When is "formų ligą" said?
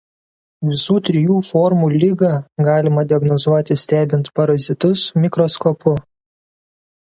1.49-2.31